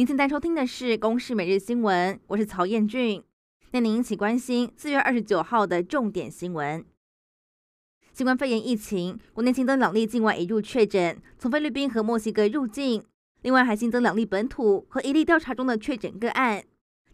[0.00, 3.22] 您现在收听的是《公视每日新闻》，我是曹彦俊。
[3.72, 6.82] 那您一起关心四月二十九号的重点新闻：
[8.14, 13.04] 新冠肺炎疫情，国内新增两例境外移入确诊，从菲律宾和墨西哥入境，
[13.42, 16.64] 另外还新增两例本土和一例调查中的确诊个案。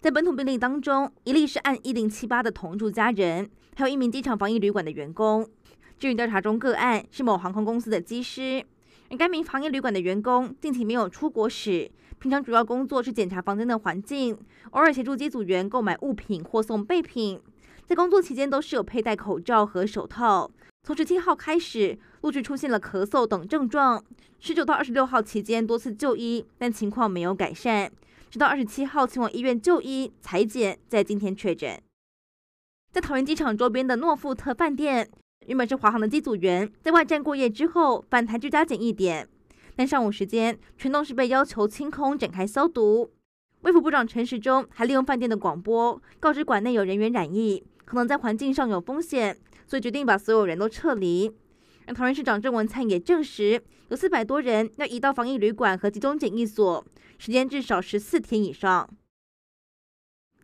[0.00, 5.50] 在本土病例当中，一例是按一零七八的同住家人，还有一名机场防疫旅馆的员工。
[5.98, 8.64] 至于调查中个案是某航空公司的机师。
[9.10, 14.36] 而该名防疫旅馆的员工近期没有出国史，平常主要工作是检查房间的环境，
[14.70, 17.40] 偶尔协助机组员购买物品或送备品。
[17.86, 20.50] 在工作期间都是有佩戴口罩和手套。
[20.82, 24.04] 从十七号开始，陆续出现了咳嗽等症状。
[24.40, 27.90] 十九到二十六号期间多次就医，但情况没有改善。
[28.28, 31.80] 直到二十七号前往医院就医采检，在今天确诊。
[32.92, 35.08] 在桃园机场周边的诺富特饭店。
[35.46, 39.28] 原本是华航的机组员，在外站过夜之后返台居家检疫点，
[39.76, 43.12] 但上午时间全栋是被要求清空展开消毒。
[43.60, 49.36] 卫福部长陈时中还利用饭店的广播告知馆内有人员染疫，可能在环境上有风险，
[49.68, 51.30] 所以决定把所有人都撤离。
[51.86, 56.84] 而桃园市长郑文灿也证实，有四百多人要移到防疫旅馆和集中检疫所，
[57.18, 58.90] 时间至少十四天以上。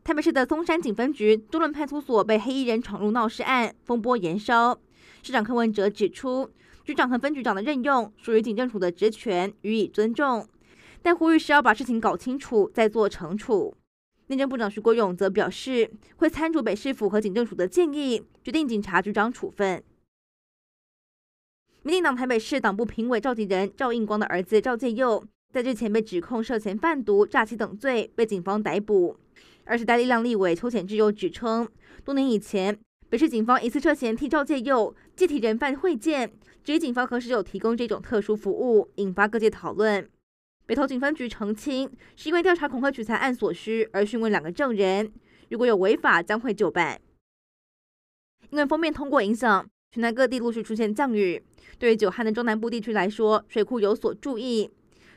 [0.05, 4.77] 台北市的松山警分局中仑派出所被黑衣人闯入闹事案，风波延烧。
[5.23, 6.51] 市长柯文哲指出，
[6.85, 10.49] 局长和分局长的任用属于警政署的职权，予以尊重，
[11.03, 13.77] 但呼吁是要把事情搞清楚再做惩处。
[14.27, 19.85] 内政部长徐国勇则表示，会参酌北市府和警政署的建议，决定警察局长处分。
[21.85, 29.17] 民进党台北市党部评委召集人赵应光的儿子赵建佑，在日前被指控涉嫌贩毒、诈欺等罪，被警方逮捕。
[29.65, 31.69] 而时代力量立委邱显智又指称，
[32.05, 36.33] 多年以前，北市警方一次涉嫌替赵介佑借替人犯会见，
[36.65, 40.09] 质疑警方何时有提供这种特殊服务，引发各界讨论。
[40.67, 45.13] 北投警分局澄清，是因为调查恐吓取材案所需而询问两个证人，
[45.51, 47.01] 如果有违法将会就办。
[48.51, 51.43] 因为锋面通过影响，全台各地陆续出现降雨，
[51.79, 54.71] 对于久旱的中南部地区来说，水库有所注意。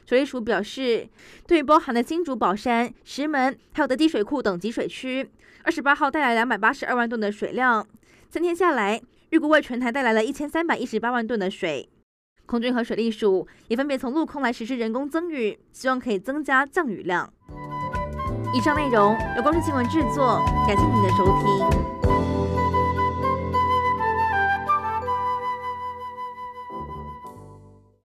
[0.05, 1.09] 水利署表示，
[1.47, 5.29] 对于包含了新竹宝山、石门还有德基水库等集水区，
[5.63, 7.87] 二十八号带来两百八十二万吨的水量，
[8.29, 9.01] 三天下来，
[9.31, 11.89] 预估为全台带来了一千三百一十八万吨的水。
[12.45, 17.33] 空军和水利署也分别从陆空来实施人工增雨，希望可以增加降雨量。
[18.53, 22.14] 以上内容由公视新闻制作，感谢您的收听。